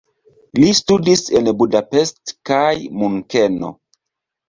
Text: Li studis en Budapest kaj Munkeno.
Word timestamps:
Li 0.63 0.69
studis 0.77 1.21
en 1.41 1.51
Budapest 1.61 2.35
kaj 2.53 2.65
Munkeno. 2.99 3.75